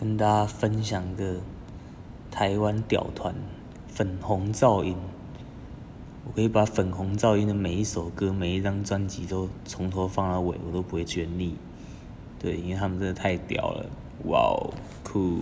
[0.00, 1.34] 跟大家分享个
[2.30, 3.34] 台湾屌团
[3.86, 4.96] 粉红噪音。
[6.24, 11.54] 我可以把粉红噪音的每一首歌每一张专辑都从头放到尾我都不会觉得腻。
[12.38, 13.84] 对因为他们真的太屌了。
[14.24, 14.72] 哇哦
[15.04, 15.40] 酷。